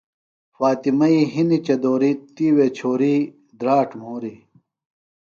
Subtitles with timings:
[0.55, 3.15] فاطمئی ہِنیۡ چدوریۡ، تِیوےۡ چھوری
[3.59, 4.39] دھراڇ مُھوریۡ